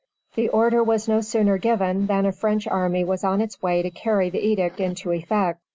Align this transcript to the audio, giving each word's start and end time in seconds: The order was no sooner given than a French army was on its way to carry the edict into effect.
The 0.33 0.49
order 0.49 0.83
was 0.83 1.07
no 1.07 1.21
sooner 1.21 1.59
given 1.59 2.07
than 2.07 2.25
a 2.25 2.31
French 2.31 2.65
army 2.65 3.03
was 3.03 3.23
on 3.23 3.39
its 3.39 3.61
way 3.61 3.83
to 3.83 3.91
carry 3.91 4.31
the 4.31 4.39
edict 4.43 4.79
into 4.79 5.11
effect. 5.11 5.59